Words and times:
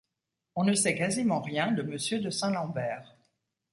On 0.55 0.63
ne 0.63 0.73
sait 0.73 0.95
quasiment 0.95 1.41
rien 1.41 1.71
de 1.73 1.83
Monsieur 1.83 2.19
de 2.21 2.31
Saint-Lambert. 2.31 3.15